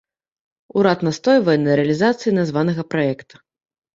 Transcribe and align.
Урад 0.79 1.03
настойвае 1.07 1.55
на 1.65 1.75
рэалізацыі 1.79 2.35
названага 2.39 2.87
праекта. 2.95 3.35